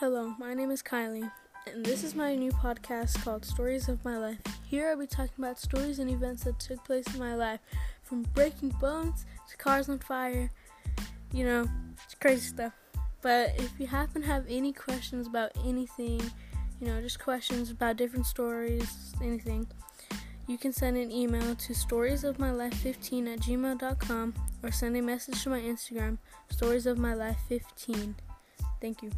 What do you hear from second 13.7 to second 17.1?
you happen to have any questions about anything, you know,